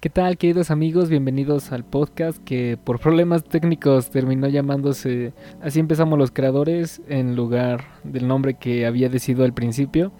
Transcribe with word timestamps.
¿Qué 0.00 0.08
tal, 0.08 0.38
queridos 0.38 0.70
amigos? 0.70 1.10
Bienvenidos 1.10 1.72
al 1.72 1.84
podcast 1.84 2.42
que 2.42 2.78
por 2.82 3.00
problemas 3.00 3.44
técnicos 3.44 4.08
terminó 4.08 4.48
llamándose 4.48 5.34
Así 5.60 5.78
empezamos 5.78 6.18
los 6.18 6.30
creadores 6.30 7.02
en 7.06 7.36
lugar 7.36 7.84
del 8.02 8.26
nombre 8.26 8.54
que 8.54 8.86
había 8.86 9.10
decidido 9.10 9.44
al 9.44 9.52
principio. 9.52 10.10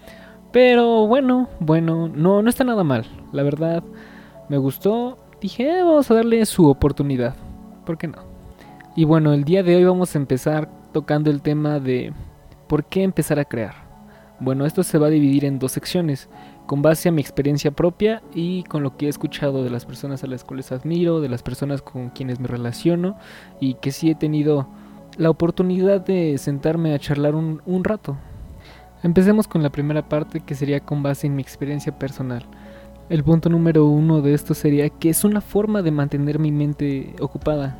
Pero 0.52 1.06
bueno, 1.06 1.48
bueno, 1.60 2.08
no, 2.08 2.42
no 2.42 2.50
está 2.50 2.62
nada 2.62 2.84
mal. 2.84 3.06
La 3.32 3.42
verdad, 3.42 3.82
me 4.50 4.58
gustó. 4.58 5.16
Dije, 5.40 5.78
eh, 5.78 5.82
vamos 5.82 6.10
a 6.10 6.14
darle 6.14 6.44
su 6.44 6.68
oportunidad. 6.68 7.34
¿Por 7.86 7.96
qué 7.96 8.06
no? 8.06 8.18
Y 8.96 9.06
bueno, 9.06 9.32
el 9.32 9.44
día 9.44 9.62
de 9.62 9.76
hoy 9.76 9.84
vamos 9.84 10.14
a 10.14 10.18
empezar 10.18 10.68
tocando 10.92 11.30
el 11.30 11.40
tema 11.40 11.80
de 11.80 12.12
por 12.66 12.84
qué 12.84 13.02
empezar 13.02 13.38
a 13.38 13.46
crear. 13.46 13.76
Bueno, 14.40 14.66
esto 14.66 14.82
se 14.82 14.98
va 14.98 15.06
a 15.06 15.10
dividir 15.10 15.46
en 15.46 15.58
dos 15.58 15.72
secciones 15.72 16.28
con 16.70 16.82
base 16.82 17.08
a 17.08 17.12
mi 17.12 17.20
experiencia 17.20 17.72
propia 17.72 18.22
y 18.32 18.62
con 18.62 18.84
lo 18.84 18.96
que 18.96 19.06
he 19.06 19.08
escuchado 19.08 19.64
de 19.64 19.70
las 19.70 19.86
personas 19.86 20.22
a 20.22 20.28
las 20.28 20.44
cuales 20.44 20.70
admiro, 20.70 21.20
de 21.20 21.28
las 21.28 21.42
personas 21.42 21.82
con 21.82 22.10
quienes 22.10 22.38
me 22.38 22.46
relaciono 22.46 23.18
y 23.58 23.74
que 23.74 23.90
sí 23.90 24.08
he 24.08 24.14
tenido 24.14 24.68
la 25.16 25.30
oportunidad 25.30 26.00
de 26.00 26.38
sentarme 26.38 26.94
a 26.94 27.00
charlar 27.00 27.34
un, 27.34 27.82
rato. 27.82 28.18
Empecemos 29.02 29.48
con 29.48 29.64
la 29.64 29.70
primera 29.70 30.08
parte 30.08 30.38
que 30.38 30.54
sería 30.54 30.78
con 30.78 31.02
base 31.02 31.26
en 31.26 31.34
mi 31.34 31.42
experiencia 31.42 31.98
personal. 31.98 32.44
El 33.08 33.24
punto 33.24 33.48
número 33.48 33.86
uno 33.86 34.20
de 34.20 34.32
esto 34.32 34.54
sería 34.54 34.90
que 34.90 35.10
es 35.10 35.24
una 35.24 35.40
forma 35.40 35.82
de 35.82 35.90
mantener 35.90 36.38
mi 36.38 36.52
mente 36.52 37.16
ocupada. 37.20 37.78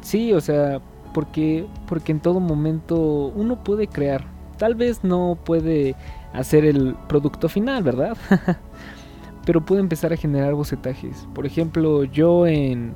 Sí, 0.00 0.32
o 0.32 0.40
sea, 0.40 0.80
porque, 1.12 1.66
porque 1.86 2.12
en 2.12 2.20
todo 2.20 2.40
momento 2.40 3.34
uno 3.36 3.62
puede 3.62 3.86
crear. 3.86 4.24
Tal 4.56 4.76
vez 4.76 5.04
no 5.04 5.36
puede 5.44 5.94
hacer 6.32 6.64
el 6.64 6.94
producto 7.08 7.48
final, 7.48 7.82
¿verdad? 7.82 8.16
Pero 9.46 9.64
puedo 9.64 9.80
empezar 9.80 10.12
a 10.12 10.16
generar 10.16 10.54
bocetajes. 10.54 11.26
Por 11.34 11.46
ejemplo, 11.46 12.04
yo 12.04 12.46
en 12.46 12.94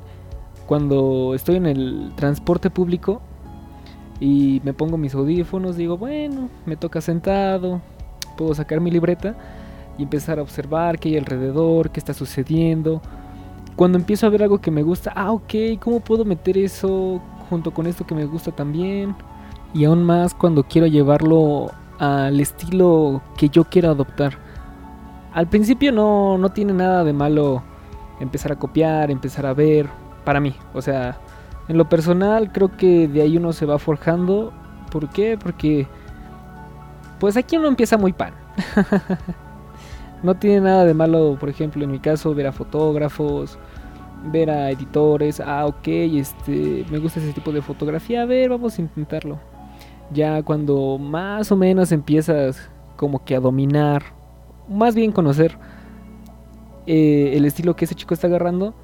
cuando 0.66 1.34
estoy 1.34 1.56
en 1.56 1.66
el 1.66 2.12
transporte 2.16 2.70
público 2.70 3.20
y 4.20 4.60
me 4.64 4.72
pongo 4.72 4.96
mis 4.96 5.14
audífonos, 5.14 5.76
digo, 5.76 5.96
bueno, 5.96 6.48
me 6.66 6.76
toca 6.76 7.00
sentado, 7.00 7.80
puedo 8.36 8.54
sacar 8.54 8.80
mi 8.80 8.90
libreta 8.90 9.34
y 9.98 10.04
empezar 10.04 10.38
a 10.38 10.42
observar 10.42 10.98
qué 10.98 11.10
hay 11.10 11.16
alrededor, 11.18 11.90
qué 11.90 12.00
está 12.00 12.14
sucediendo. 12.14 13.02
Cuando 13.76 13.98
empiezo 13.98 14.26
a 14.26 14.30
ver 14.30 14.42
algo 14.42 14.60
que 14.60 14.70
me 14.70 14.82
gusta, 14.82 15.12
ah, 15.14 15.32
ok, 15.32 15.54
¿cómo 15.80 16.00
puedo 16.00 16.24
meter 16.24 16.56
eso 16.56 17.20
junto 17.50 17.72
con 17.72 17.86
esto 17.86 18.06
que 18.06 18.14
me 18.14 18.24
gusta 18.24 18.52
también? 18.52 19.14
Y 19.72 19.84
aún 19.84 20.04
más 20.04 20.34
cuando 20.34 20.62
quiero 20.62 20.86
llevarlo 20.86 21.72
al 21.98 22.40
estilo 22.40 23.22
que 23.36 23.48
yo 23.48 23.64
quiero 23.64 23.90
adoptar. 23.90 24.38
Al 25.32 25.48
principio 25.48 25.92
no, 25.92 26.38
no 26.38 26.50
tiene 26.50 26.72
nada 26.72 27.04
de 27.04 27.12
malo 27.12 27.62
empezar 28.20 28.52
a 28.52 28.56
copiar, 28.56 29.10
empezar 29.10 29.46
a 29.46 29.54
ver, 29.54 29.88
para 30.24 30.40
mí. 30.40 30.54
O 30.72 30.82
sea, 30.82 31.18
en 31.68 31.76
lo 31.78 31.88
personal 31.88 32.52
creo 32.52 32.76
que 32.76 33.08
de 33.08 33.22
ahí 33.22 33.36
uno 33.36 33.52
se 33.52 33.66
va 33.66 33.78
forjando. 33.78 34.52
¿Por 34.90 35.08
qué? 35.10 35.36
Porque 35.36 35.86
pues 37.18 37.36
aquí 37.36 37.56
uno 37.56 37.68
empieza 37.68 37.96
muy 37.96 38.12
pan. 38.12 38.34
no 40.22 40.34
tiene 40.36 40.60
nada 40.60 40.84
de 40.84 40.94
malo, 40.94 41.36
por 41.38 41.48
ejemplo, 41.48 41.84
en 41.84 41.90
mi 41.90 41.98
caso, 41.98 42.34
ver 42.34 42.46
a 42.46 42.52
fotógrafos, 42.52 43.58
ver 44.30 44.50
a 44.50 44.70
editores. 44.70 45.40
Ah, 45.40 45.66
ok, 45.66 45.88
este, 45.88 46.84
me 46.90 46.98
gusta 46.98 47.20
ese 47.20 47.32
tipo 47.32 47.50
de 47.50 47.62
fotografía. 47.62 48.22
A 48.22 48.26
ver, 48.26 48.50
vamos 48.50 48.78
a 48.78 48.82
intentarlo 48.82 49.53
ya 50.12 50.42
cuando 50.42 50.98
más 50.98 51.50
o 51.52 51.56
menos 51.56 51.92
empiezas 51.92 52.70
como 52.96 53.24
que 53.24 53.36
a 53.36 53.40
dominar, 53.40 54.02
más 54.68 54.94
bien 54.94 55.12
conocer 55.12 55.58
eh, 56.86 57.32
el 57.34 57.44
estilo 57.44 57.76
que 57.76 57.84
ese 57.84 57.94
chico 57.94 58.14
está 58.14 58.26
agarrando 58.26 58.74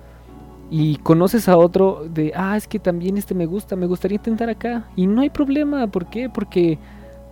y 0.70 0.96
conoces 0.96 1.48
a 1.48 1.56
otro 1.56 2.06
de, 2.08 2.32
ah, 2.34 2.56
es 2.56 2.68
que 2.68 2.78
también 2.78 3.16
este 3.16 3.34
me 3.34 3.46
gusta, 3.46 3.76
me 3.76 3.86
gustaría 3.86 4.16
intentar 4.16 4.48
acá 4.48 4.88
y 4.96 5.06
no 5.06 5.20
hay 5.20 5.30
problema, 5.30 5.86
¿por 5.88 6.06
qué? 6.06 6.28
Porque 6.28 6.78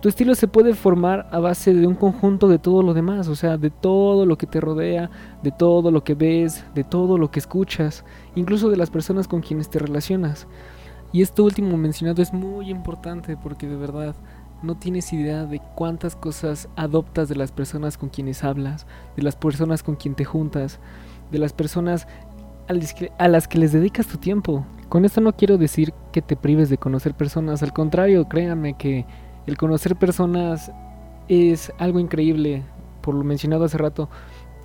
tu 0.01 0.07
estilo 0.07 0.35
se 0.35 0.47
puede 0.47 0.75
formar 0.75 1.27
a 1.31 1.39
base 1.39 1.73
de 1.73 1.85
un 1.85 1.95
conjunto 1.95 2.47
de 2.47 2.59
todo 2.59 2.83
lo 2.83 2.93
demás, 2.93 3.27
o 3.27 3.35
sea, 3.35 3.57
de 3.57 3.69
todo 3.69 4.25
lo 4.25 4.37
que 4.37 4.47
te 4.47 4.61
rodea, 4.61 5.09
de 5.43 5.51
todo 5.51 5.91
lo 5.91 6.03
que 6.03 6.15
ves, 6.15 6.63
de 6.73 6.83
todo 6.83 7.17
lo 7.17 7.31
que 7.31 7.39
escuchas, 7.39 8.05
incluso 8.35 8.69
de 8.69 8.77
las 8.77 8.89
personas 8.89 9.27
con 9.27 9.41
quienes 9.41 9.69
te 9.69 9.79
relacionas. 9.79 10.47
Y 11.11 11.21
esto 11.21 11.43
último 11.43 11.75
mencionado 11.77 12.21
es 12.21 12.33
muy 12.33 12.69
importante 12.69 13.35
porque 13.35 13.67
de 13.67 13.75
verdad 13.75 14.15
no 14.61 14.75
tienes 14.75 15.11
idea 15.13 15.45
de 15.45 15.61
cuántas 15.75 16.15
cosas 16.15 16.69
adoptas 16.75 17.29
de 17.29 17.35
las 17.35 17.51
personas 17.51 17.97
con 17.97 18.09
quienes 18.09 18.43
hablas, 18.43 18.85
de 19.15 19.23
las 19.23 19.35
personas 19.35 19.83
con 19.83 19.95
quien 19.95 20.15
te 20.15 20.25
juntas, 20.25 20.79
de 21.31 21.39
las 21.39 21.53
personas 21.53 22.07
a 23.17 23.27
las 23.27 23.47
que 23.47 23.57
les 23.57 23.71
dedicas 23.71 24.07
tu 24.07 24.17
tiempo. 24.17 24.65
Con 24.89 25.05
esto 25.05 25.21
no 25.21 25.33
quiero 25.33 25.57
decir 25.57 25.93
que 26.11 26.21
te 26.21 26.35
prives 26.35 26.69
de 26.69 26.77
conocer 26.77 27.15
personas, 27.15 27.63
al 27.63 27.73
contrario, 27.73 28.27
créanme 28.27 28.75
que 28.75 29.05
el 29.47 29.57
conocer 29.57 29.95
personas 29.95 30.71
es 31.27 31.71
algo 31.79 31.99
increíble, 31.99 32.63
por 33.01 33.15
lo 33.15 33.23
mencionado 33.23 33.65
hace 33.65 33.77
rato, 33.77 34.09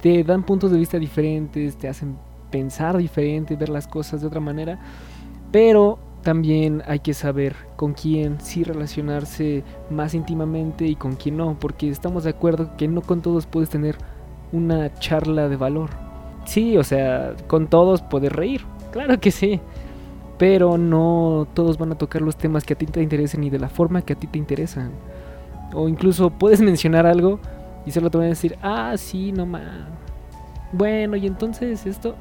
te 0.02 0.22
dan 0.24 0.42
puntos 0.42 0.70
de 0.70 0.78
vista 0.78 0.98
diferentes, 0.98 1.76
te 1.78 1.88
hacen 1.88 2.18
pensar 2.50 2.96
diferente, 2.96 3.56
ver 3.56 3.68
las 3.70 3.86
cosas 3.86 4.20
de 4.20 4.26
otra 4.26 4.40
manera, 4.40 4.78
pero 5.50 5.98
también 6.24 6.82
hay 6.86 6.98
que 6.98 7.14
saber 7.14 7.54
con 7.76 7.92
quién 7.92 8.40
sí 8.40 8.64
relacionarse 8.64 9.62
más 9.90 10.14
íntimamente 10.14 10.86
y 10.86 10.96
con 10.96 11.14
quién 11.14 11.36
no, 11.36 11.56
porque 11.60 11.88
estamos 11.88 12.24
de 12.24 12.30
acuerdo 12.30 12.76
que 12.76 12.88
no 12.88 13.02
con 13.02 13.22
todos 13.22 13.46
puedes 13.46 13.70
tener 13.70 13.96
una 14.50 14.92
charla 14.94 15.48
de 15.48 15.56
valor. 15.56 15.90
Sí, 16.46 16.76
o 16.76 16.82
sea, 16.82 17.34
con 17.46 17.68
todos 17.68 18.02
puedes 18.02 18.32
reír, 18.32 18.62
claro 18.90 19.20
que 19.20 19.30
sí, 19.30 19.60
pero 20.38 20.78
no 20.78 21.46
todos 21.54 21.78
van 21.78 21.92
a 21.92 21.98
tocar 21.98 22.22
los 22.22 22.36
temas 22.36 22.64
que 22.64 22.74
a 22.74 22.78
ti 22.78 22.86
te 22.86 23.02
interesen 23.02 23.44
y 23.44 23.50
de 23.50 23.58
la 23.58 23.68
forma 23.68 24.02
que 24.02 24.14
a 24.14 24.16
ti 24.16 24.26
te 24.26 24.38
interesan. 24.38 24.90
O 25.72 25.88
incluso 25.88 26.30
puedes 26.30 26.60
mencionar 26.72 27.06
algo 27.06 27.38
y 27.86 27.90
solo 27.92 28.10
te 28.10 28.18
van 28.18 28.26
a 28.26 28.30
decir, 28.30 28.56
ah, 28.62 28.94
sí, 28.96 29.30
no 29.30 29.46
más. 29.46 29.62
Bueno, 30.72 31.16
y 31.16 31.26
entonces 31.26 31.86
esto 31.86 32.16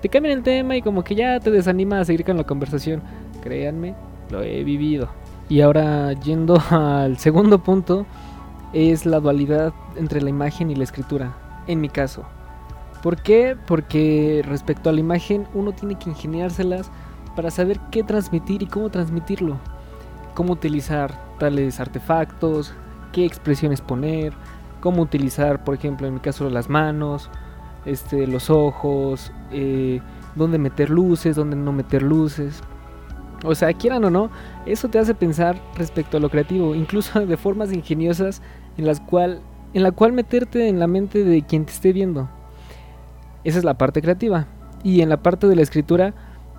te 0.00 0.08
cambian 0.08 0.38
el 0.38 0.42
tema 0.42 0.76
y 0.76 0.82
como 0.82 1.04
que 1.04 1.14
ya 1.14 1.38
te 1.40 1.50
desanima 1.50 2.00
a 2.00 2.04
seguir 2.04 2.24
con 2.24 2.36
la 2.36 2.44
conversación. 2.44 3.02
Créanme, 3.40 3.94
lo 4.30 4.42
he 4.42 4.64
vivido. 4.64 5.08
Y 5.48 5.60
ahora 5.60 6.12
yendo 6.12 6.60
al 6.70 7.18
segundo 7.18 7.62
punto, 7.62 8.06
es 8.72 9.06
la 9.06 9.20
dualidad 9.20 9.72
entre 9.96 10.22
la 10.22 10.30
imagen 10.30 10.70
y 10.70 10.76
la 10.76 10.84
escritura, 10.84 11.34
en 11.66 11.80
mi 11.80 11.88
caso. 11.88 12.24
¿Por 13.02 13.16
qué? 13.22 13.56
Porque 13.66 14.42
respecto 14.46 14.90
a 14.90 14.92
la 14.92 15.00
imagen 15.00 15.46
uno 15.54 15.72
tiene 15.72 15.96
que 15.96 16.10
ingeniárselas 16.10 16.90
para 17.34 17.50
saber 17.50 17.80
qué 17.90 18.02
transmitir 18.02 18.62
y 18.62 18.66
cómo 18.66 18.90
transmitirlo. 18.90 19.56
Cómo 20.34 20.52
utilizar 20.52 21.18
tales 21.38 21.80
artefactos, 21.80 22.74
qué 23.12 23.24
expresiones 23.24 23.80
poner, 23.80 24.32
cómo 24.80 25.02
utilizar, 25.02 25.64
por 25.64 25.74
ejemplo, 25.74 26.06
en 26.06 26.14
mi 26.14 26.20
caso 26.20 26.48
las 26.50 26.68
manos, 26.68 27.30
este, 27.84 28.26
los 28.26 28.50
ojos, 28.50 29.32
eh, 29.50 30.00
dónde 30.34 30.58
meter 30.58 30.90
luces, 30.90 31.36
dónde 31.36 31.56
no 31.56 31.72
meter 31.72 32.02
luces. 32.02 32.62
O 33.44 33.54
sea, 33.54 33.72
quieran 33.72 34.04
o 34.04 34.10
no, 34.10 34.30
eso 34.66 34.88
te 34.88 34.98
hace 34.98 35.14
pensar 35.14 35.60
respecto 35.76 36.16
a 36.16 36.20
lo 36.20 36.30
creativo, 36.30 36.74
incluso 36.74 37.24
de 37.24 37.36
formas 37.36 37.72
ingeniosas 37.72 38.42
en 38.76 38.86
las 38.86 39.00
cual 39.00 39.40
en 39.72 39.84
la 39.84 39.92
cual 39.92 40.12
meterte 40.12 40.68
en 40.68 40.80
la 40.80 40.88
mente 40.88 41.22
de 41.22 41.42
quien 41.42 41.64
te 41.64 41.72
esté 41.72 41.92
viendo. 41.92 42.28
Esa 43.44 43.58
es 43.58 43.64
la 43.64 43.78
parte 43.78 44.02
creativa. 44.02 44.48
Y 44.82 45.00
en 45.00 45.08
la 45.08 45.22
parte 45.22 45.46
de 45.46 45.54
la 45.54 45.62
escritura 45.62 46.12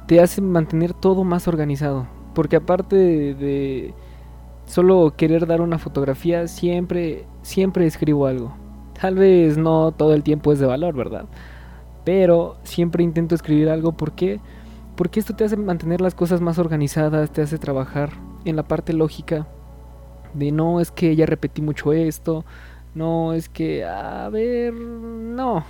te 0.08 0.22
hace 0.22 0.42
mantener 0.42 0.94
todo 0.94 1.26
más 1.26 1.48
organizado, 1.48 2.08
porque 2.34 2.56
aparte 2.56 2.96
de, 2.96 3.34
de 3.36 3.94
solo 4.66 5.14
querer 5.18 5.46
dar 5.46 5.60
una 5.60 5.78
fotografía, 5.78 6.48
siempre 6.48 7.26
siempre 7.42 7.86
escribo 7.86 8.28
algo. 8.28 8.54
Tal 9.00 9.16
vez 9.16 9.58
no 9.58 9.92
todo 9.92 10.14
el 10.14 10.24
tiempo 10.24 10.54
es 10.54 10.60
de 10.60 10.68
valor, 10.68 10.96
¿verdad? 10.96 11.26
Pero 12.06 12.58
siempre 12.64 13.04
intento 13.04 13.36
escribir 13.36 13.70
algo 13.70 13.92
porque 13.94 14.40
porque 15.02 15.20
esto 15.20 15.36
te 15.36 15.44
hace 15.44 15.58
mantener 15.58 16.00
las 16.00 16.14
cosas 16.14 16.42
más 16.42 16.60
organizadas, 16.60 17.34
te 17.34 17.42
hace 17.42 17.58
trabajar 17.58 18.12
en 18.46 18.56
la 18.56 18.62
parte 18.62 18.94
lógica 18.94 19.48
de 20.36 20.52
no 20.52 20.80
es 20.80 20.92
que 20.92 21.16
ya 21.16 21.26
repetí 21.26 21.64
mucho 21.64 21.92
esto, 21.92 22.46
no 22.94 23.34
es 23.34 23.50
que, 23.50 23.84
a 23.84 24.30
ver, 24.30 24.72
no. 24.72 25.66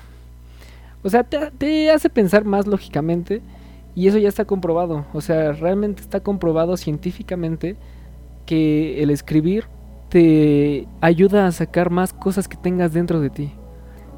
O 1.02 1.10
sea, 1.10 1.24
te, 1.24 1.50
te 1.52 1.92
hace 1.92 2.10
pensar 2.10 2.44
más 2.44 2.68
lógicamente 2.68 3.42
y 3.96 4.10
eso 4.10 4.18
ya 4.18 4.28
está 4.28 4.44
comprobado. 4.44 5.06
O 5.14 5.22
sea, 5.22 5.54
realmente 5.54 6.02
está 6.02 6.20
comprobado 6.20 6.76
científicamente 6.76 7.78
que 8.46 9.02
el 9.02 9.12
escribir 9.12 9.64
te 10.10 10.90
ayuda 11.00 11.48
a 11.48 11.54
sacar 11.54 11.90
más 11.90 12.12
cosas 12.12 12.50
que 12.50 12.58
tengas 12.58 12.92
dentro 12.92 13.22
de 13.22 13.30
ti. 13.30 13.54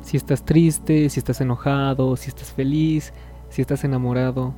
Si 0.01 0.17
estás 0.17 0.43
triste, 0.43 1.07
si 1.09 1.19
estás 1.19 1.39
enojado, 1.39 2.15
si 2.15 2.29
estás 2.29 2.51
feliz, 2.51 3.13
si 3.49 3.61
estás 3.61 3.83
enamorado 3.83 4.55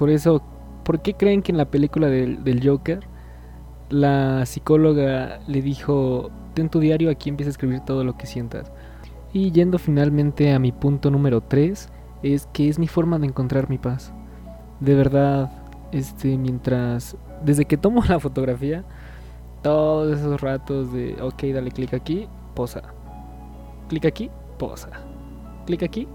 por 0.00 0.08
eso, 0.08 0.40
¿por 0.82 1.02
qué 1.02 1.12
creen 1.12 1.42
que 1.42 1.52
en 1.52 1.58
la 1.58 1.66
película 1.66 2.06
del, 2.08 2.62
Joker 2.64 3.00
la 3.90 4.46
psicóloga 4.46 5.40
le 5.46 5.60
dijo, 5.60 6.30
ten 6.54 6.70
tu 6.70 6.80
diario, 6.80 7.10
aquí 7.10 7.28
empieza 7.28 7.50
a 7.50 7.52
escribir 7.52 7.80
todo 7.80 8.02
lo 8.02 8.16
que 8.16 8.24
sientas? 8.24 8.72
Y 9.34 9.50
yendo 9.50 9.78
finalmente 9.78 10.54
a 10.54 10.58
mi 10.58 10.72
punto 10.72 11.10
número 11.10 11.42
3, 11.42 11.90
es 12.22 12.48
que 12.50 12.70
es 12.70 12.78
mi 12.78 12.88
forma 12.88 13.18
de 13.18 13.26
encontrar 13.26 13.68
mi 13.68 13.76
paz. 13.76 14.14
De 14.80 14.94
verdad, 14.94 15.52
este, 15.92 16.38
mientras, 16.38 17.14
desde 17.44 17.66
que 17.66 17.76
tomo 17.76 18.02
la 18.08 18.18
fotografía, 18.18 18.84
todos 19.60 20.18
esos 20.18 20.40
ratos 20.40 20.94
de, 20.94 21.14
ok, 21.20 21.42
dale 21.52 21.72
clic 21.72 21.92
aquí, 21.92 22.26
posa. 22.54 22.80
Clic 23.90 24.06
aquí, 24.06 24.30
posa. 24.56 24.88
Clic 25.66 25.82
aquí. 25.82 26.08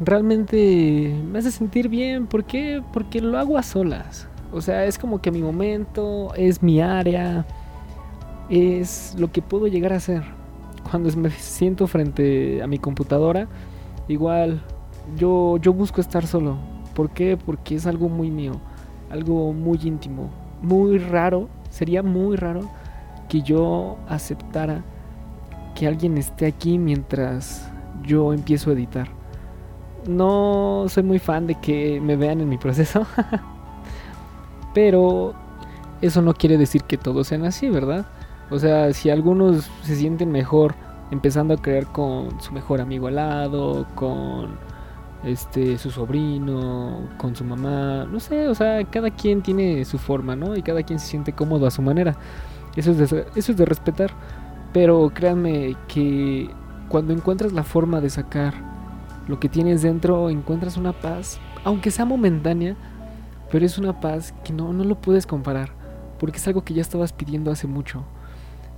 Realmente 0.00 1.14
me 1.30 1.38
hace 1.38 1.50
sentir 1.50 1.88
bien. 1.88 2.26
¿Por 2.26 2.44
qué? 2.44 2.82
Porque 2.92 3.20
lo 3.20 3.38
hago 3.38 3.56
a 3.56 3.62
solas. 3.62 4.28
O 4.52 4.60
sea, 4.60 4.84
es 4.84 4.98
como 4.98 5.20
que 5.20 5.30
mi 5.30 5.42
momento, 5.42 6.32
es 6.36 6.62
mi 6.62 6.80
área, 6.80 7.44
es 8.48 9.14
lo 9.18 9.30
que 9.32 9.42
puedo 9.42 9.66
llegar 9.66 9.92
a 9.92 9.96
hacer. 9.96 10.22
Cuando 10.88 11.14
me 11.16 11.30
siento 11.30 11.86
frente 11.86 12.62
a 12.62 12.66
mi 12.66 12.78
computadora, 12.78 13.48
igual 14.08 14.62
yo, 15.16 15.56
yo 15.58 15.72
busco 15.72 16.00
estar 16.00 16.26
solo. 16.26 16.56
¿Por 16.94 17.10
qué? 17.10 17.36
Porque 17.36 17.74
es 17.74 17.86
algo 17.86 18.08
muy 18.08 18.30
mío, 18.30 18.60
algo 19.10 19.52
muy 19.52 19.78
íntimo, 19.82 20.30
muy 20.62 20.98
raro. 20.98 21.48
Sería 21.70 22.02
muy 22.02 22.36
raro 22.36 22.70
que 23.28 23.42
yo 23.42 23.96
aceptara 24.08 24.84
que 25.74 25.88
alguien 25.88 26.16
esté 26.18 26.46
aquí 26.46 26.78
mientras 26.78 27.68
yo 28.04 28.32
empiezo 28.32 28.70
a 28.70 28.74
editar. 28.74 29.08
No 30.06 30.84
soy 30.88 31.02
muy 31.02 31.18
fan 31.18 31.46
de 31.46 31.54
que 31.56 32.00
me 32.00 32.16
vean 32.16 32.40
en 32.40 32.48
mi 32.48 32.58
proceso. 32.58 33.06
Pero 34.74 35.34
eso 36.00 36.20
no 36.20 36.34
quiere 36.34 36.58
decir 36.58 36.82
que 36.82 36.98
todos 36.98 37.28
sean 37.28 37.44
así, 37.44 37.68
¿verdad? 37.70 38.06
O 38.50 38.58
sea, 38.58 38.92
si 38.92 39.10
algunos 39.10 39.70
se 39.82 39.96
sienten 39.96 40.30
mejor 40.30 40.74
empezando 41.10 41.54
a 41.54 41.56
crear 41.56 41.86
con 41.86 42.40
su 42.40 42.52
mejor 42.52 42.80
amigo 42.80 43.06
al 43.06 43.16
lado, 43.16 43.86
con 43.94 44.58
este 45.24 45.78
su 45.78 45.90
sobrino, 45.90 47.08
con 47.16 47.34
su 47.34 47.44
mamá, 47.44 48.06
no 48.10 48.20
sé, 48.20 48.48
o 48.48 48.54
sea, 48.54 48.84
cada 48.84 49.10
quien 49.10 49.42
tiene 49.42 49.84
su 49.84 49.98
forma, 49.98 50.36
¿no? 50.36 50.56
Y 50.56 50.62
cada 50.62 50.82
quien 50.82 50.98
se 50.98 51.06
siente 51.06 51.32
cómodo 51.32 51.66
a 51.66 51.70
su 51.70 51.82
manera. 51.82 52.16
Eso 52.76 52.90
es 52.90 53.10
de, 53.10 53.26
eso 53.34 53.52
es 53.52 53.56
de 53.56 53.64
respetar. 53.64 54.10
Pero 54.72 55.10
créanme 55.14 55.76
que 55.88 56.50
cuando 56.88 57.12
encuentras 57.12 57.52
la 57.52 57.62
forma 57.62 58.00
de 58.00 58.10
sacar 58.10 58.73
lo 59.28 59.40
que 59.40 59.48
tienes 59.48 59.82
dentro, 59.82 60.30
encuentras 60.30 60.76
una 60.76 60.92
paz, 60.92 61.40
aunque 61.64 61.90
sea 61.90 62.04
momentánea, 62.04 62.76
pero 63.50 63.64
es 63.64 63.78
una 63.78 64.00
paz 64.00 64.34
que 64.44 64.52
no, 64.52 64.72
no 64.72 64.84
lo 64.84 65.00
puedes 65.00 65.26
comparar, 65.26 65.70
porque 66.18 66.38
es 66.38 66.46
algo 66.46 66.64
que 66.64 66.74
ya 66.74 66.82
estabas 66.82 67.12
pidiendo 67.12 67.50
hace 67.50 67.66
mucho. 67.66 68.04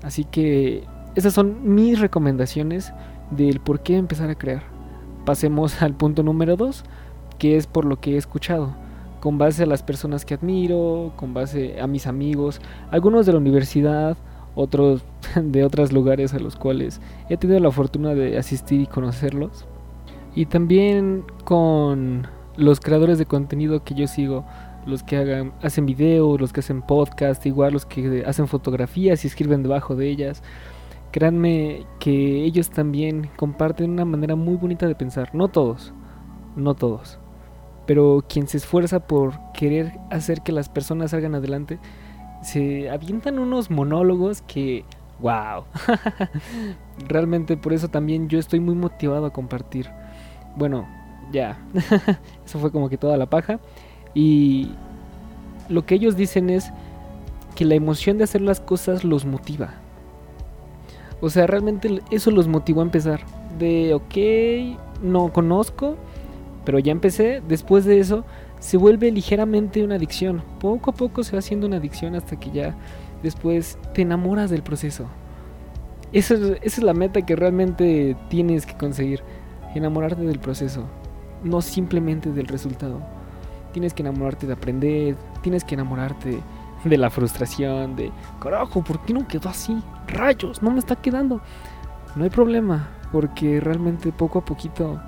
Así 0.02 0.24
que 0.24 0.84
esas 1.14 1.32
son 1.32 1.74
mis 1.74 1.98
recomendaciones 1.98 2.92
del 3.30 3.60
por 3.60 3.80
qué 3.80 3.96
empezar 3.96 4.30
a 4.30 4.34
crear. 4.36 4.64
Pasemos 5.24 5.82
al 5.82 5.94
punto 5.94 6.22
número 6.22 6.56
2, 6.56 6.84
que 7.38 7.56
es 7.56 7.66
por 7.66 7.84
lo 7.84 8.00
que 8.00 8.14
he 8.14 8.16
escuchado, 8.16 8.74
con 9.20 9.38
base 9.38 9.64
a 9.64 9.66
las 9.66 9.82
personas 9.82 10.24
que 10.24 10.34
admiro, 10.34 11.12
con 11.16 11.34
base 11.34 11.80
a 11.80 11.86
mis 11.86 12.06
amigos, 12.06 12.60
algunos 12.90 13.26
de 13.26 13.32
la 13.32 13.38
universidad, 13.38 14.16
otros 14.54 15.02
de 15.42 15.64
otros 15.64 15.92
lugares 15.92 16.34
a 16.34 16.38
los 16.38 16.56
cuales 16.56 17.00
he 17.28 17.36
tenido 17.36 17.60
la 17.60 17.70
fortuna 17.70 18.14
de 18.14 18.38
asistir 18.38 18.80
y 18.80 18.86
conocerlos. 18.86 19.66
Y 20.36 20.44
también 20.46 21.24
con 21.44 22.28
los 22.56 22.78
creadores 22.78 23.18
de 23.18 23.24
contenido 23.24 23.82
que 23.82 23.94
yo 23.94 24.06
sigo, 24.06 24.44
los 24.84 25.02
que 25.02 25.16
hagan, 25.16 25.54
hacen 25.62 25.86
videos, 25.86 26.38
los 26.38 26.52
que 26.52 26.60
hacen 26.60 26.82
podcast, 26.82 27.44
igual 27.46 27.72
los 27.72 27.86
que 27.86 28.22
hacen 28.26 28.46
fotografías 28.46 29.24
y 29.24 29.28
escriben 29.28 29.62
debajo 29.62 29.96
de 29.96 30.08
ellas. 30.08 30.42
Créanme 31.10 31.86
que 31.98 32.44
ellos 32.44 32.68
también 32.68 33.30
comparten 33.36 33.90
una 33.90 34.04
manera 34.04 34.36
muy 34.36 34.56
bonita 34.56 34.86
de 34.86 34.94
pensar. 34.94 35.34
No 35.34 35.48
todos, 35.48 35.94
no 36.54 36.74
todos. 36.74 37.18
Pero 37.86 38.22
quien 38.28 38.46
se 38.46 38.58
esfuerza 38.58 39.06
por 39.06 39.32
querer 39.54 39.98
hacer 40.10 40.42
que 40.42 40.52
las 40.52 40.68
personas 40.68 41.12
salgan 41.12 41.34
adelante, 41.34 41.78
se 42.42 42.90
avientan 42.90 43.38
unos 43.38 43.70
monólogos 43.70 44.42
que, 44.42 44.84
wow. 45.20 45.64
Realmente 47.08 47.56
por 47.56 47.72
eso 47.72 47.88
también 47.88 48.28
yo 48.28 48.38
estoy 48.38 48.60
muy 48.60 48.74
motivado 48.74 49.24
a 49.24 49.32
compartir. 49.32 49.88
Bueno, 50.56 50.86
ya. 51.32 51.58
eso 52.44 52.58
fue 52.58 52.72
como 52.72 52.88
que 52.88 52.96
toda 52.96 53.16
la 53.16 53.26
paja. 53.26 53.60
Y 54.14 54.70
lo 55.68 55.84
que 55.86 55.94
ellos 55.94 56.16
dicen 56.16 56.50
es 56.50 56.72
que 57.54 57.64
la 57.64 57.74
emoción 57.74 58.18
de 58.18 58.24
hacer 58.24 58.40
las 58.40 58.60
cosas 58.60 59.04
los 59.04 59.24
motiva. 59.24 59.74
O 61.20 61.30
sea, 61.30 61.46
realmente 61.46 62.02
eso 62.10 62.30
los 62.30 62.48
motivó 62.48 62.80
a 62.80 62.84
empezar. 62.84 63.20
De, 63.58 63.94
ok, 63.94 65.02
no 65.02 65.32
conozco, 65.32 65.96
pero 66.64 66.78
ya 66.78 66.92
empecé. 66.92 67.42
Después 67.46 67.84
de 67.84 68.00
eso, 68.00 68.24
se 68.60 68.76
vuelve 68.76 69.10
ligeramente 69.10 69.82
una 69.82 69.96
adicción. 69.96 70.42
Poco 70.60 70.90
a 70.90 70.94
poco 70.94 71.22
se 71.22 71.32
va 71.32 71.38
haciendo 71.38 71.66
una 71.66 71.78
adicción 71.78 72.14
hasta 72.14 72.38
que 72.38 72.50
ya 72.50 72.74
después 73.22 73.78
te 73.94 74.02
enamoras 74.02 74.50
del 74.50 74.62
proceso. 74.62 75.06
Esa 76.12 76.34
es, 76.34 76.40
esa 76.40 76.58
es 76.62 76.82
la 76.82 76.94
meta 76.94 77.22
que 77.22 77.34
realmente 77.34 78.16
tienes 78.28 78.66
que 78.66 78.76
conseguir. 78.76 79.22
Enamorarte 79.76 80.22
del 80.22 80.38
proceso. 80.38 80.84
No 81.44 81.60
simplemente 81.60 82.32
del 82.32 82.46
resultado 82.46 83.00
tienes 83.76 83.92
que 83.92 84.00
enamorarte 84.00 84.46
de 84.46 84.54
aprender, 84.54 85.16
tienes 85.42 85.62
que 85.62 85.74
enamorarte 85.74 86.40
de 86.82 86.96
la 86.96 87.10
frustración, 87.10 87.94
de, 87.94 88.10
carajo, 88.40 88.82
¿por 88.82 89.04
qué 89.04 89.12
no 89.12 89.28
quedó 89.28 89.50
así? 89.50 89.82
Rayos, 90.08 90.62
no 90.62 90.70
me 90.70 90.78
está 90.78 90.96
quedando. 90.96 91.42
No 92.14 92.24
hay 92.24 92.30
problema, 92.30 92.88
porque 93.12 93.60
realmente 93.60 94.12
poco 94.12 94.38
a 94.38 94.44
poquito 94.46 94.98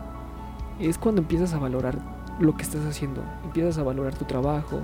es 0.78 0.98
cuando 0.98 1.22
empiezas 1.22 1.54
a 1.54 1.58
valorar 1.58 1.98
lo 2.40 2.58
que 2.58 2.62
estás 2.62 2.84
haciendo, 2.84 3.22
empiezas 3.42 3.78
a 3.78 3.84
valorar 3.84 4.14
tu 4.14 4.26
trabajo, 4.26 4.82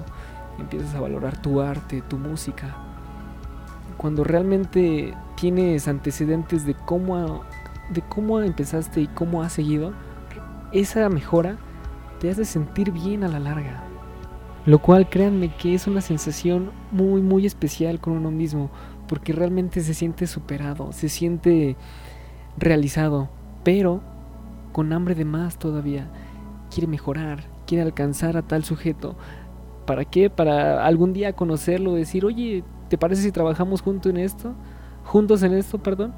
empiezas 0.58 0.94
a 0.94 1.00
valorar 1.00 1.36
tu 1.42 1.60
arte, 1.60 2.00
tu 2.08 2.16
música. 2.16 2.75
Cuando 3.98 4.25
realmente 4.25 5.14
tienes 5.34 5.88
antecedentes 5.88 6.64
de 6.64 6.72
cómo, 6.72 7.42
de 7.90 8.02
cómo 8.02 8.40
empezaste 8.40 9.00
y 9.00 9.06
cómo 9.06 9.42
has 9.42 9.52
seguido, 9.52 9.92
esa 10.72 11.08
mejora 11.08 11.56
te 12.20 12.31
hace 12.31 12.44
sentir 12.44 12.90
bien 12.92 13.25
a 13.25 13.28
la 13.28 13.38
larga. 13.38 13.84
Lo 14.66 14.78
cual 14.78 15.08
créanme 15.10 15.54
que 15.56 15.75
es 15.75 15.86
una 15.86 16.00
sensación 16.00 16.70
muy 16.90 17.20
muy 17.20 17.44
especial 17.44 18.00
con 18.00 18.14
uno 18.14 18.31
mismo, 18.31 18.70
porque 19.06 19.32
realmente 19.32 19.82
se 19.82 19.94
siente 19.94 20.26
superado, 20.26 20.92
se 20.92 21.08
siente 21.08 21.76
realizado, 22.56 23.28
pero 23.62 24.00
con 24.72 24.92
hambre 24.92 25.14
de 25.14 25.25
más 25.25 25.58
todavía. 25.58 26.10
Quiere 26.70 26.86
mejorar, 26.86 27.44
quiere 27.67 27.82
alcanzar 27.82 28.36
a 28.36 28.43
tal 28.43 28.64
sujeto. 28.64 29.17
¿Para 29.86 30.05
qué? 30.05 30.31
Para 30.31 30.86
algún 30.86 31.12
día 31.12 31.34
conocerlo, 31.34 31.94
decir, 31.94 32.24
oye, 32.24 32.64
¿te 32.88 32.98
parece 32.98 33.22
si 33.22 33.32
trabajamos 33.32 33.82
juntos 33.82 34.10
en 34.10 34.17
esto? 34.17 34.55
Juntos 35.05 35.43
en 35.43 35.53
esto, 35.53 35.79
perdón. 35.79 36.14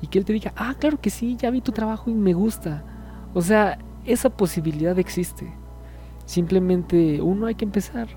Y 0.00 0.08
que 0.08 0.18
él 0.18 0.24
te 0.24 0.32
diga, 0.32 0.52
ah, 0.56 0.74
claro 0.78 1.00
que 1.00 1.10
sí, 1.10 1.36
ya 1.36 1.50
vi 1.50 1.60
tu 1.60 1.72
trabajo 1.72 2.10
y 2.10 2.14
me 2.14 2.34
gusta. 2.34 2.84
O 3.34 3.42
sea, 3.42 3.78
esa 4.04 4.30
posibilidad 4.30 4.98
existe. 4.98 5.52
Simplemente 6.24 7.20
uno 7.22 7.46
hay 7.46 7.54
que 7.54 7.64
empezar. 7.64 8.08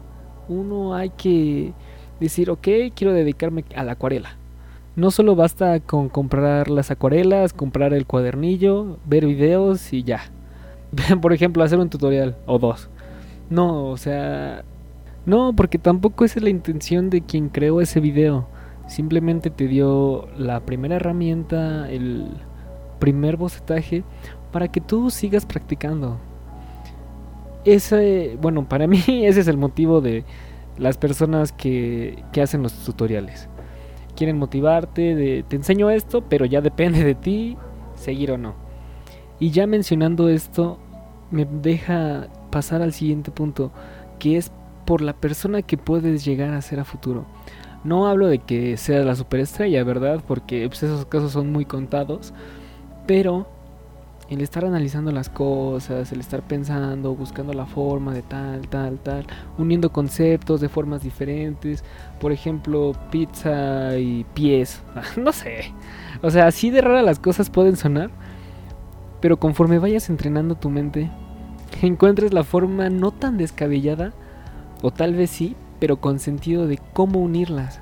Uno 0.48 0.96
hay 0.96 1.12
que 1.12 1.74
decir, 2.20 2.50
ok, 2.50 2.68
quiero 2.96 3.14
dedicarme 3.14 3.66
a 3.76 3.84
la 3.84 3.94
acuarela. 3.94 4.38
No 4.96 5.12
solo 5.12 5.36
basta 5.36 5.80
con 5.80 6.10
comprar 6.10 6.70
las 6.70 6.92
acuarelas, 6.92 7.54
comprar 7.54 7.94
el 7.94 8.06
cuadernillo, 8.06 8.98
ver 9.06 9.26
videos 9.26 9.94
y 9.94 10.04
ya. 10.04 10.22
Por 11.22 11.34
ejemplo, 11.34 11.64
hacer 11.64 11.80
un 11.80 11.90
tutorial 11.90 12.36
o 12.46 12.60
dos. 12.60 12.90
No, 13.50 13.86
o 13.86 13.98
sea... 13.98 14.64
No, 15.26 15.54
porque 15.56 15.78
tampoco 15.78 16.26
esa 16.26 16.40
es 16.40 16.44
la 16.44 16.50
intención 16.50 17.10
de 17.10 17.22
quien 17.22 17.50
creó 17.50 17.82
ese 17.82 18.00
video. 18.00 18.48
Simplemente 18.90 19.52
te 19.52 19.68
dio 19.68 20.28
la 20.36 20.62
primera 20.62 20.96
herramienta, 20.96 21.88
el 21.92 22.28
primer 22.98 23.38
bocetaje 23.38 24.04
para 24.52 24.68
que 24.68 24.82
tú 24.82 25.12
sigas 25.12 25.46
practicando. 25.46 26.18
Ese, 27.66 28.36
bueno, 28.42 28.68
para 28.68 28.88
mí 28.88 28.98
ese 29.08 29.42
es 29.42 29.48
el 29.48 29.58
motivo 29.58 30.02
de 30.02 30.26
las 30.80 30.98
personas 30.98 31.52
que, 31.52 32.24
que 32.34 32.42
hacen 32.42 32.64
los 32.64 32.74
tutoriales. 32.84 33.48
Quieren 34.16 34.38
motivarte 34.40 35.46
te 35.48 35.56
enseño 35.56 35.92
esto, 35.92 36.22
pero 36.28 36.46
ya 36.46 36.60
depende 36.60 37.04
de 37.04 37.14
ti 37.14 37.58
seguir 37.94 38.32
o 38.32 38.40
no. 38.40 38.56
Y 39.40 39.52
ya 39.52 39.68
mencionando 39.68 40.30
esto, 40.30 40.80
me 41.30 41.46
deja 41.46 42.28
pasar 42.50 42.82
al 42.82 42.92
siguiente 42.92 43.30
punto, 43.30 43.72
que 44.18 44.38
es 44.38 44.52
por 44.86 45.02
la 45.02 45.14
persona 45.14 45.62
que 45.62 45.78
puedes 45.78 46.26
llegar 46.26 46.56
a 46.56 46.62
ser 46.64 46.80
a 46.80 46.86
futuro. 46.86 47.26
No 47.84 48.08
hablo 48.08 48.28
de 48.28 48.40
que 48.40 48.78
seas 48.78 49.06
la 49.06 49.16
superestrella, 49.16 49.84
¿verdad? 49.84 50.22
Porque 50.28 50.68
pues, 50.68 50.84
esos 50.84 51.06
casos 51.06 51.32
son 51.32 51.52
muy 51.52 51.66
contados. 51.66 52.34
Pero 53.08 53.48
el 54.30 54.42
estar 54.42 54.64
analizando 54.64 55.12
las 55.12 55.30
cosas, 55.30 56.12
el 56.12 56.20
estar 56.20 56.44
pensando, 56.44 57.16
buscando 57.16 57.54
la 57.54 57.66
forma 57.66 58.14
de 58.14 58.22
tal, 58.22 58.68
tal, 58.68 59.00
tal, 59.00 59.26
uniendo 59.58 59.92
conceptos 59.92 60.62
de 60.62 60.70
formas 60.70 61.02
diferentes, 61.02 61.84
por 62.20 62.32
ejemplo, 62.32 62.94
pizza 63.10 63.98
y 63.98 64.26
pies, 64.36 64.84
no 65.18 65.32
sé, 65.34 65.74
o 66.22 66.30
sea, 66.30 66.46
así 66.46 66.70
de 66.70 66.82
rara 66.82 67.02
las 67.02 67.18
cosas 67.18 67.50
pueden 67.50 67.76
sonar, 67.76 68.12
pero 69.20 69.40
conforme 69.40 69.80
vayas 69.80 70.10
entrenando 70.10 70.56
tu 70.56 70.70
mente, 70.70 71.10
encuentres 71.82 72.32
la 72.32 72.44
forma 72.44 72.90
no 72.90 73.12
tan 73.12 73.38
descabellada, 73.38 74.14
o 74.84 74.92
tal 74.92 75.16
vez 75.16 75.32
sí, 75.32 75.56
pero 75.80 75.98
con 75.98 76.20
sentido 76.20 76.68
de 76.68 76.80
cómo 76.94 77.20
unirlas. 77.20 77.82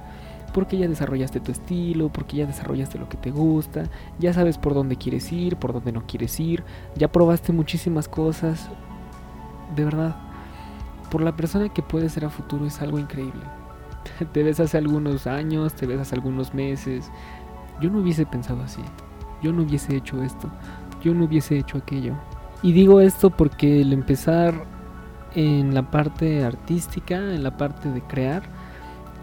Porque 0.54 0.77
ya 0.77 0.88
desarrollaste 0.88 1.39
tu 1.39 1.51
estilo, 1.51 2.10
porque 2.10 2.38
ya 2.38 2.46
desarrollaste 2.46 2.98
lo 2.98 3.10
que 3.10 3.18
te 3.18 3.32
gusta, 3.32 3.84
ya 4.18 4.34
sabes 4.34 4.58
por 4.58 4.74
dónde 4.74 4.96
quieres 4.96 5.32
ir, 5.32 5.58
por 5.58 5.74
dónde 5.74 5.92
no 5.92 6.08
quieres 6.08 6.39
ir, 6.39 6.63
ya 6.96 7.12
probaste 7.12 7.54
muchísimas 7.54 8.08
cosas. 8.08 8.70
De 9.75 9.84
verdad, 9.84 10.16
por 11.12 11.22
la 11.22 11.36
persona 11.36 11.70
que 11.70 11.82
puedes 11.82 12.13
ser 12.13 12.25
a 12.25 12.30
futuro 12.30 12.66
es 12.66 12.82
algo 12.82 12.98
increíble. 12.98 13.44
Te 14.34 14.44
ves 14.44 14.60
hace 14.60 14.77
algunos 14.77 15.27
años, 15.27 15.74
te 15.74 15.86
ves 15.86 16.00
hace 16.00 16.16
algunos 16.16 16.54
meses. 16.54 17.12
Yo 17.82 17.89
no 17.89 18.00
hubiese 18.00 18.25
pensado 18.25 18.63
así. 18.63 18.82
Yo 19.44 19.54
no 19.54 19.63
hubiese 19.63 19.96
hecho 19.96 20.24
esto. 20.24 20.50
Yo 21.04 21.13
no 21.13 21.25
hubiese 21.25 21.58
hecho 21.58 21.77
aquello. 21.77 22.16
Y 22.63 22.72
digo 22.72 23.01
esto 23.01 23.30
porque 23.30 23.82
el 23.82 23.94
empezar 23.94 24.66
en 25.36 25.74
la 25.74 25.89
parte 25.91 26.43
artística, 26.43 27.15
en 27.17 27.43
la 27.43 27.57
parte 27.57 27.89
de 27.89 28.01
crear, 28.01 28.43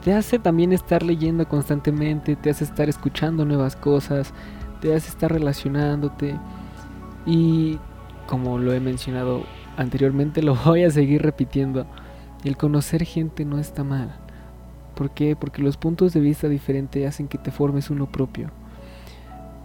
te 0.04 0.12
hace 0.12 0.38
también 0.38 0.72
estar 0.72 1.02
leyendo 1.02 1.48
constantemente, 1.48 2.36
te 2.36 2.50
hace 2.50 2.64
estar 2.64 2.88
escuchando 2.88 3.44
nuevas 3.44 3.74
cosas, 3.74 4.34
te 4.80 4.94
hace 4.94 5.08
estar 5.08 5.32
relacionándote. 5.32 6.38
Y 7.24 7.78
como 8.26 8.58
lo 8.58 8.72
he 8.72 8.80
mencionado 8.80 9.44
anteriormente, 9.76 10.42
lo 10.44 10.54
voy 10.54 10.84
a 10.84 10.90
seguir 10.90 11.22
repitiendo. 11.22 11.86
El 12.44 12.56
conocer 12.56 13.04
gente 13.04 13.44
no 13.44 13.58
está 13.58 13.82
mal. 13.82 14.14
¿Por 14.94 15.10
qué? 15.10 15.34
Porque 15.34 15.62
los 15.62 15.76
puntos 15.76 16.12
de 16.12 16.20
vista 16.20 16.48
diferentes 16.48 17.08
hacen 17.08 17.26
que 17.26 17.38
te 17.38 17.50
formes 17.50 17.90
uno 17.90 18.06
propio. 18.10 18.50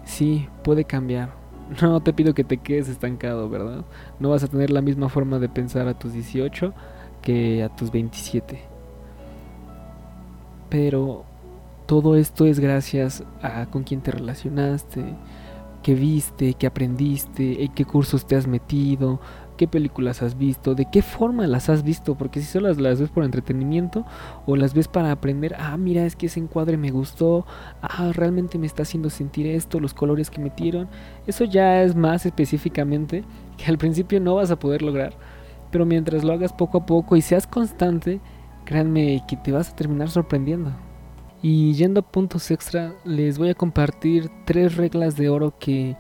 Sí, 0.06 0.48
puede 0.64 0.86
cambiar. 0.86 1.39
No 1.82 2.02
te 2.02 2.14
pido 2.14 2.34
que 2.34 2.44
te 2.44 2.58
quedes 2.58 2.90
estancado, 2.90 3.50
¿verdad? 3.50 3.86
No 4.20 4.30
vas 4.30 4.44
a 4.44 4.48
tener 4.48 4.70
la 4.72 4.82
misma 4.82 5.10
forma 5.10 5.40
de 5.40 5.50
pensar 5.50 5.88
a 5.88 5.98
tus 5.98 6.14
18 6.14 6.74
que 7.22 7.64
a 7.64 7.70
tus 7.70 7.92
27. 7.92 8.60
Pero 10.70 11.26
todo 11.86 12.16
esto 12.16 12.46
es 12.46 12.60
gracias 12.60 13.24
a 13.42 13.66
con 13.68 13.84
quién 13.84 14.02
te 14.02 14.12
relacionaste, 14.12 15.04
qué 15.82 15.96
viste, 15.96 16.54
qué 16.54 16.68
aprendiste, 16.68 17.64
en 17.64 17.74
qué 17.74 17.86
cursos 17.86 18.28
te 18.28 18.36
has 18.36 18.48
metido, 18.48 19.20
qué 19.60 19.68
películas 19.68 20.22
has 20.22 20.38
visto, 20.38 20.74
de 20.74 20.86
qué 20.90 21.02
forma 21.02 21.46
las 21.46 21.68
has 21.68 21.84
visto, 21.84 22.16
porque 22.16 22.40
si 22.40 22.46
solo 22.46 22.72
las, 22.72 22.98
ves 22.98 23.10
por 23.10 23.26
entretenimiento 23.26 24.06
o 24.46 24.56
las 24.56 24.74
ves 24.74 24.88
para 24.88 25.12
aprender, 25.12 25.54
ah, 25.60 25.76
mira, 25.76 26.06
es 26.06 26.16
que 26.16 26.28
ese 26.28 26.40
encuadre 26.40 26.78
me 26.78 26.92
gustó, 26.92 27.46
ah, 27.82 28.12
realmente 28.14 28.58
me 28.58 28.68
está 28.68 28.84
haciendo 28.84 29.10
sentir 29.10 29.48
esto, 29.48 29.82
los 29.82 29.94
colores 29.94 30.30
que 30.30 30.40
metieron, 30.40 30.88
eso 31.28 31.44
ya 31.44 31.84
es 31.84 31.94
más 31.94 32.26
específicamente 32.26 33.26
que 33.58 33.66
al 33.66 33.78
principio 33.78 34.22
no 34.22 34.36
vas 34.36 34.50
a 34.50 34.58
poder 34.58 34.82
lograr, 34.82 35.12
pero 35.72 35.86
mientras 35.86 36.24
lo 36.24 36.32
hagas 36.32 36.54
poco 36.54 36.78
a 36.78 36.86
poco 36.86 37.18
y 37.18 37.22
seas 37.22 37.46
constante, 37.46 38.22
créanme 38.64 39.26
que 39.28 39.36
te 39.36 39.52
vas 39.52 39.72
a 39.72 39.76
terminar 39.76 40.10
sorprendiendo. 40.10 40.72
Y 41.42 41.74
yendo 41.74 42.00
a 42.00 42.04
puntos 42.10 42.50
extra, 42.50 42.94
les 43.04 43.38
voy 43.38 43.50
a 43.50 43.56
compartir 43.56 44.32
tres 44.46 44.78
reglas 44.78 45.18
de 45.18 45.28
oro 45.28 45.54
que 45.60 45.98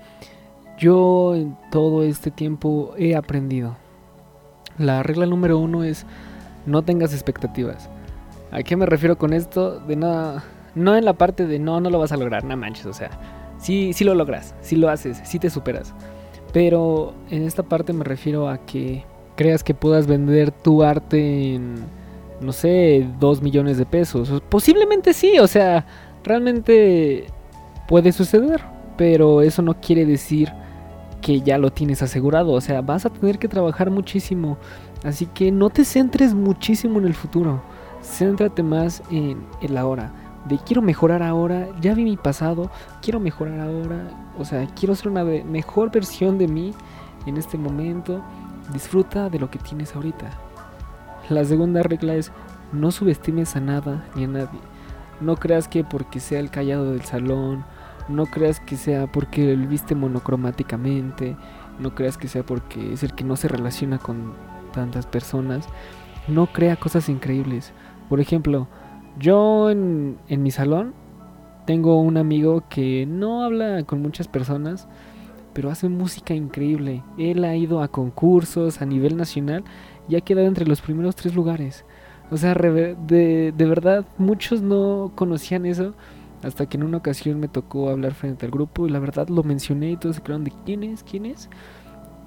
yo 0.79 1.35
en 1.35 1.57
todo 1.71 2.03
este 2.03 2.31
tiempo 2.31 2.93
he 2.97 3.15
aprendido. 3.15 3.75
La 4.77 5.03
regla 5.03 5.25
número 5.25 5.59
uno 5.59 5.83
es 5.83 6.05
no 6.65 6.83
tengas 6.83 7.13
expectativas. 7.13 7.89
¿A 8.51 8.63
qué 8.63 8.75
me 8.75 8.85
refiero 8.85 9.17
con 9.17 9.33
esto? 9.33 9.79
De 9.81 9.95
nada, 9.95 10.43
no 10.73 10.95
en 10.95 11.05
la 11.05 11.13
parte 11.13 11.45
de 11.45 11.59
no, 11.59 11.81
no 11.81 11.89
lo 11.89 11.99
vas 11.99 12.11
a 12.11 12.17
lograr, 12.17 12.43
no 12.45 12.55
manches, 12.55 12.85
o 12.85 12.93
sea, 12.93 13.11
sí, 13.59 13.93
sí 13.93 14.03
lo 14.05 14.15
logras, 14.15 14.55
sí 14.61 14.77
lo 14.77 14.89
haces, 14.89 15.21
sí 15.23 15.37
te 15.37 15.49
superas. 15.49 15.93
Pero 16.53 17.13
en 17.29 17.43
esta 17.43 17.61
parte 17.61 17.93
me 17.93 18.05
refiero 18.05 18.49
a 18.49 18.65
que 18.65 19.03
creas 19.35 19.63
que 19.63 19.73
puedas 19.73 20.07
vender 20.07 20.51
tu 20.51 20.81
arte 20.81 21.55
en, 21.55 21.75
no 22.41 22.53
sé, 22.53 23.07
dos 23.19 23.41
millones 23.41 23.77
de 23.77 23.85
pesos. 23.85 24.41
Posiblemente 24.49 25.13
sí, 25.13 25.37
o 25.39 25.47
sea, 25.47 25.85
realmente 26.23 27.25
puede 27.87 28.11
suceder, 28.13 28.61
pero 28.97 29.41
eso 29.41 29.61
no 29.61 29.79
quiere 29.79 30.05
decir 30.05 30.51
que 31.21 31.41
ya 31.41 31.57
lo 31.57 31.71
tienes 31.71 32.01
asegurado. 32.01 32.51
O 32.51 32.61
sea, 32.61 32.81
vas 32.81 33.05
a 33.05 33.09
tener 33.09 33.39
que 33.39 33.47
trabajar 33.47 33.91
muchísimo. 33.91 34.57
Así 35.03 35.25
que 35.25 35.51
no 35.51 35.69
te 35.69 35.85
centres 35.85 36.33
muchísimo 36.33 36.99
en 36.99 37.05
el 37.05 37.13
futuro. 37.13 37.61
Céntrate 38.01 38.63
más 38.63 39.03
en 39.11 39.45
el 39.61 39.77
ahora. 39.77 40.11
De 40.45 40.57
quiero 40.57 40.81
mejorar 40.81 41.21
ahora, 41.21 41.67
ya 41.81 41.93
vi 41.93 42.03
mi 42.05 42.17
pasado, 42.17 42.71
quiero 43.01 43.19
mejorar 43.19 43.59
ahora. 43.59 44.31
O 44.37 44.45
sea, 44.45 44.65
quiero 44.67 44.95
ser 44.95 45.09
una 45.09 45.23
mejor 45.23 45.91
versión 45.91 46.37
de 46.37 46.47
mí 46.47 46.73
en 47.25 47.37
este 47.37 47.57
momento. 47.57 48.21
Disfruta 48.73 49.29
de 49.29 49.39
lo 49.39 49.49
que 49.49 49.59
tienes 49.59 49.95
ahorita. 49.95 50.29
La 51.29 51.43
segunda 51.43 51.83
regla 51.83 52.15
es 52.15 52.31
no 52.71 52.91
subestimes 52.91 53.55
a 53.55 53.59
nada 53.59 54.05
ni 54.15 54.23
a 54.23 54.27
nadie. 54.27 54.59
No 55.21 55.35
creas 55.35 55.67
que 55.67 55.83
porque 55.83 56.19
sea 56.19 56.39
el 56.39 56.49
callado 56.49 56.91
del 56.91 57.01
salón, 57.01 57.65
no 58.09 58.25
creas 58.25 58.59
que 58.59 58.75
sea 58.75 59.07
porque 59.07 59.53
él 59.53 59.67
viste 59.67 59.95
monocromáticamente, 59.95 61.35
no 61.79 61.95
creas 61.95 62.17
que 62.17 62.27
sea 62.27 62.43
porque 62.43 62.93
es 62.93 63.03
el 63.03 63.13
que 63.13 63.23
no 63.23 63.35
se 63.35 63.47
relaciona 63.47 63.97
con 63.97 64.33
tantas 64.73 65.05
personas. 65.05 65.67
No 66.27 66.47
crea 66.47 66.75
cosas 66.75 67.09
increíbles. 67.09 67.71
Por 68.09 68.19
ejemplo, 68.19 68.67
yo 69.17 69.69
en, 69.69 70.17
en 70.27 70.43
mi 70.43 70.51
salón 70.51 70.93
tengo 71.65 72.01
un 72.01 72.17
amigo 72.17 72.63
que 72.69 73.05
no 73.05 73.43
habla 73.43 73.83
con 73.83 74.01
muchas 74.01 74.27
personas, 74.27 74.87
pero 75.53 75.69
hace 75.69 75.89
música 75.89 76.33
increíble. 76.33 77.03
Él 77.17 77.43
ha 77.43 77.55
ido 77.55 77.81
a 77.81 77.87
concursos 77.87 78.81
a 78.81 78.85
nivel 78.85 79.17
nacional 79.17 79.63
y 80.07 80.15
ha 80.15 80.21
quedado 80.21 80.47
entre 80.47 80.65
los 80.65 80.81
primeros 80.81 81.15
tres 81.15 81.35
lugares. 81.35 81.85
O 82.31 82.37
sea, 82.37 82.53
de, 82.53 83.53
de 83.55 83.65
verdad, 83.65 84.05
muchos 84.17 84.61
no 84.61 85.11
conocían 85.15 85.65
eso 85.65 85.93
hasta 86.43 86.67
que 86.67 86.77
en 86.77 86.83
una 86.83 86.97
ocasión 86.97 87.39
me 87.39 87.47
tocó 87.47 87.89
hablar 87.89 88.13
frente 88.13 88.45
al 88.45 88.51
grupo 88.51 88.87
y 88.87 88.89
la 88.89 88.99
verdad 88.99 89.27
lo 89.29 89.43
mencioné 89.43 89.91
y 89.91 89.97
todos 89.97 90.15
se 90.15 90.21
quedaron 90.21 90.43
de 90.43 90.53
quién 90.65 90.83
es, 90.83 91.03
quién 91.03 91.25
es. 91.25 91.49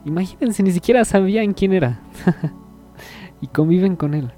Imagínense, 0.05 0.63
ni 0.63 0.73
siquiera 0.73 1.05
sabían 1.05 1.53
quién 1.55 1.73
era. 1.73 2.01
y 3.41 3.47
conviven 3.47 3.97
con 3.97 4.15
él. 4.15 4.31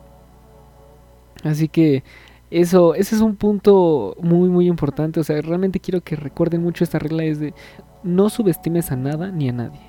Así 1.42 1.68
que 1.68 2.04
eso, 2.50 2.94
ese 2.94 3.16
es 3.16 3.20
un 3.20 3.36
punto 3.36 4.16
muy 4.20 4.48
muy 4.48 4.68
importante. 4.68 5.20
O 5.20 5.24
sea, 5.24 5.40
realmente 5.42 5.80
quiero 5.80 6.02
que 6.02 6.16
recuerden 6.16 6.62
mucho 6.62 6.84
esta 6.84 6.98
regla 6.98 7.24
es 7.24 7.40
de 7.40 7.54
no 8.02 8.30
subestimes 8.30 8.92
a 8.92 8.96
nada 8.96 9.30
ni 9.30 9.48
a 9.48 9.52
nadie. 9.52 9.80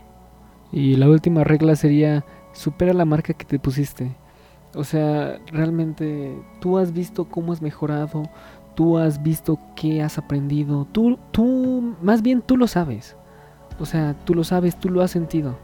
Y 0.71 0.95
la 0.95 1.09
última 1.09 1.43
regla 1.43 1.75
sería 1.75 2.25
supera 2.53 2.93
la 2.93 3.05
marca 3.05 3.33
que 3.33 3.45
te 3.45 3.59
pusiste. 3.59 4.15
O 4.75 4.83
sea, 4.83 5.39
realmente 5.47 6.37
tú 6.59 6.77
has 6.77 6.91
visto 6.91 7.25
cómo 7.25 7.53
has 7.53 7.61
mejorado, 7.61 8.23
tú 8.75 8.97
has 8.97 9.23
visto 9.23 9.57
qué 9.75 10.03
has 10.03 10.17
aprendido, 10.17 10.85
tú, 10.91 11.17
tú, 11.31 11.95
más 12.01 12.21
bien 12.21 12.41
tú 12.41 12.57
lo 12.57 12.67
sabes. 12.67 13.15
O 13.79 13.85
sea, 13.85 14.15
tú 14.25 14.33
lo 14.33 14.43
sabes, 14.43 14.77
tú 14.79 14.89
lo 14.89 15.01
has 15.01 15.11
sentido. 15.11 15.57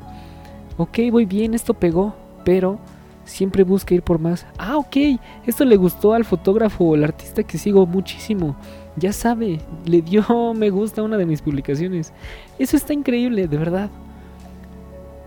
Ok, 0.77 0.99
voy 1.11 1.25
bien, 1.25 1.53
esto 1.53 1.73
pegó, 1.73 2.15
pero 2.43 2.79
siempre 3.25 3.63
busca 3.63 3.93
ir 3.93 4.01
por 4.01 4.19
más. 4.19 4.45
Ah, 4.57 4.77
ok, 4.77 4.97
esto 5.45 5.65
le 5.65 5.75
gustó 5.75 6.13
al 6.13 6.25
fotógrafo 6.25 6.85
o 6.85 6.95
al 6.95 7.03
artista 7.03 7.43
que 7.43 7.57
sigo 7.57 7.85
muchísimo. 7.85 8.55
Ya 8.97 9.13
sabe, 9.13 9.59
le 9.85 10.01
dio 10.01 10.53
me 10.55 10.69
gusta 10.69 11.01
a 11.01 11.03
una 11.03 11.17
de 11.17 11.25
mis 11.25 11.41
publicaciones. 11.41 12.13
Eso 12.59 12.77
está 12.77 12.93
increíble, 12.93 13.47
de 13.47 13.57
verdad. 13.57 13.89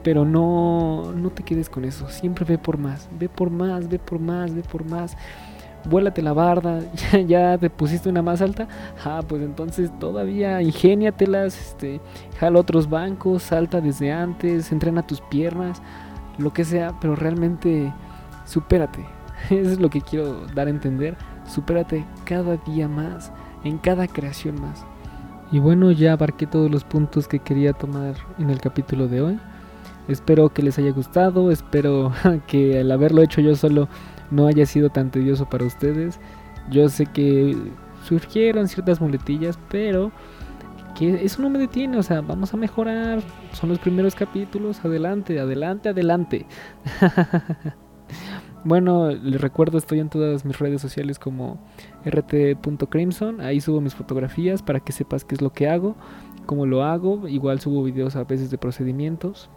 Pero 0.02 0.26
no, 0.26 1.12
no 1.14 1.30
te 1.30 1.42
quedes 1.42 1.70
con 1.70 1.86
eso. 1.86 2.10
Siempre 2.10 2.44
ve 2.44 2.58
por 2.58 2.76
más, 2.76 3.08
ve 3.18 3.30
por 3.30 3.48
más, 3.48 3.88
ve 3.88 3.98
por 3.98 4.18
más, 4.18 4.54
ve 4.54 4.62
por 4.62 4.84
más 4.84 5.16
vuélate 5.84 6.22
la 6.22 6.32
barda, 6.32 6.80
ya, 7.26 7.58
te 7.58 7.70
pusiste 7.70 8.08
una 8.08 8.22
más 8.22 8.40
alta, 8.40 8.68
ah, 9.04 9.22
pues 9.26 9.42
entonces 9.42 9.90
todavía 9.98 10.60
ingéniatelas, 10.62 11.58
este, 11.58 12.00
jala 12.38 12.60
otros 12.60 12.88
bancos, 12.88 13.42
salta 13.42 13.80
desde 13.80 14.12
antes, 14.12 14.72
entrena 14.72 15.06
tus 15.06 15.20
piernas, 15.20 15.82
lo 16.38 16.52
que 16.52 16.64
sea, 16.64 16.94
pero 17.00 17.16
realmente 17.16 17.92
supérate. 18.44 19.04
Eso 19.50 19.70
es 19.70 19.80
lo 19.80 19.90
que 19.90 20.00
quiero 20.00 20.46
dar 20.54 20.66
a 20.66 20.70
entender, 20.70 21.16
supérate 21.46 22.04
cada 22.24 22.56
día 22.56 22.88
más, 22.88 23.32
en 23.64 23.78
cada 23.78 24.06
creación 24.06 24.60
más. 24.60 24.84
Y 25.52 25.58
bueno, 25.58 25.92
ya 25.92 26.14
abarqué 26.14 26.46
todos 26.46 26.70
los 26.70 26.84
puntos 26.84 27.28
que 27.28 27.38
quería 27.38 27.72
tomar 27.72 28.14
en 28.38 28.50
el 28.50 28.60
capítulo 28.60 29.06
de 29.08 29.20
hoy. 29.20 29.38
Espero 30.08 30.48
que 30.48 30.62
les 30.62 30.78
haya 30.78 30.90
gustado, 30.90 31.50
espero 31.50 32.12
que 32.46 32.80
al 32.80 32.90
haberlo 32.90 33.22
hecho 33.22 33.40
yo 33.40 33.54
solo 33.54 33.88
no 34.34 34.46
haya 34.46 34.66
sido 34.66 34.90
tan 34.90 35.10
tedioso 35.10 35.48
para 35.48 35.64
ustedes. 35.64 36.18
Yo 36.70 36.88
sé 36.88 37.06
que 37.06 37.56
surgieron 38.04 38.68
ciertas 38.68 39.00
muletillas, 39.00 39.58
pero 39.70 40.12
que 40.94 41.24
eso 41.24 41.42
no 41.42 41.50
me 41.50 41.58
detiene, 41.58 41.98
o 41.98 42.02
sea, 42.02 42.20
vamos 42.20 42.54
a 42.54 42.56
mejorar. 42.56 43.20
Son 43.52 43.68
los 43.68 43.78
primeros 43.78 44.14
capítulos, 44.14 44.84
adelante, 44.84 45.38
adelante, 45.40 45.88
adelante. 45.88 46.46
bueno, 48.64 49.10
les 49.10 49.40
recuerdo, 49.40 49.78
estoy 49.78 50.00
en 50.00 50.08
todas 50.08 50.44
mis 50.44 50.58
redes 50.58 50.80
sociales 50.80 51.18
como 51.18 51.58
rt.crimson, 52.04 53.40
ahí 53.40 53.60
subo 53.60 53.80
mis 53.80 53.94
fotografías 53.94 54.62
para 54.62 54.80
que 54.80 54.92
sepas 54.92 55.24
qué 55.24 55.34
es 55.34 55.42
lo 55.42 55.52
que 55.52 55.68
hago. 55.68 55.96
cómo 56.46 56.66
lo 56.66 56.84
hago. 56.84 57.26
Igual 57.26 57.60
subo 57.60 57.82
videos 57.82 58.16
a 58.16 58.24
veces 58.24 58.50
de 58.50 58.58
procedimientos. 58.58 59.50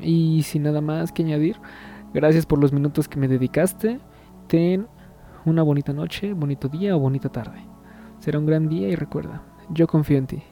Y 0.00 0.42
sin 0.42 0.62
nada 0.62 0.80
más 0.80 1.12
que 1.12 1.22
añadir, 1.22 1.56
gracias 2.12 2.46
por 2.46 2.58
los 2.58 2.72
minutos 2.72 3.08
que 3.08 3.18
me 3.18 3.28
dedicaste. 3.28 4.00
Ten 4.46 4.86
una 5.44 5.62
bonita 5.62 5.92
noche, 5.92 6.32
bonito 6.32 6.68
día 6.68 6.96
o 6.96 7.00
bonita 7.00 7.28
tarde. 7.28 7.60
Será 8.18 8.38
un 8.38 8.46
gran 8.46 8.68
día 8.68 8.88
y 8.88 8.96
recuerda, 8.96 9.42
yo 9.70 9.86
confío 9.86 10.18
en 10.18 10.26
ti. 10.26 10.42